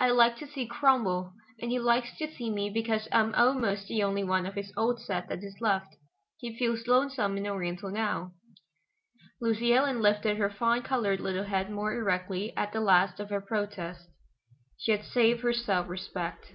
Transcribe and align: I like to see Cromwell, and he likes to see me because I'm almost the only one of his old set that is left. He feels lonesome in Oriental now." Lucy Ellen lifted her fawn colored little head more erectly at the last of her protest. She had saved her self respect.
I 0.00 0.08
like 0.08 0.38
to 0.38 0.46
see 0.46 0.66
Cromwell, 0.66 1.34
and 1.60 1.70
he 1.70 1.78
likes 1.78 2.16
to 2.16 2.34
see 2.34 2.48
me 2.48 2.70
because 2.70 3.08
I'm 3.12 3.34
almost 3.34 3.88
the 3.88 4.02
only 4.04 4.24
one 4.24 4.46
of 4.46 4.54
his 4.54 4.72
old 4.74 5.02
set 5.02 5.28
that 5.28 5.44
is 5.44 5.60
left. 5.60 5.96
He 6.38 6.56
feels 6.58 6.86
lonesome 6.86 7.36
in 7.36 7.46
Oriental 7.46 7.90
now." 7.90 8.32
Lucy 9.38 9.74
Ellen 9.74 10.00
lifted 10.00 10.38
her 10.38 10.48
fawn 10.48 10.80
colored 10.80 11.20
little 11.20 11.44
head 11.44 11.70
more 11.70 11.92
erectly 11.92 12.54
at 12.56 12.72
the 12.72 12.80
last 12.80 13.20
of 13.20 13.28
her 13.28 13.42
protest. 13.42 14.08
She 14.78 14.92
had 14.92 15.04
saved 15.04 15.42
her 15.42 15.52
self 15.52 15.90
respect. 15.90 16.52